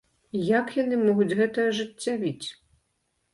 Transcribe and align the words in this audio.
Як 0.59 0.71
яны 0.77 0.97
могуць 1.01 1.35
гэта 1.41 1.67
ажыццявіць? 1.73 2.47